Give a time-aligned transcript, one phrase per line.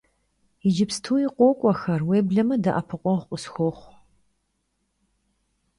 [0.63, 3.91] Yicıpstui khok'uexer, vuêbleme de'epıkhueğu khısxuoxhu.